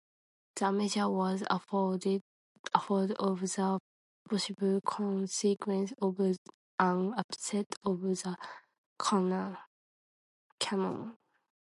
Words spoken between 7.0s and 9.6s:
upset of the canoe.